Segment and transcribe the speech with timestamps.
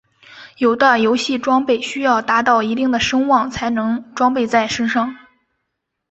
[0.57, 5.15] 有的游戏装备需要达到一定的声望才能装备在身上。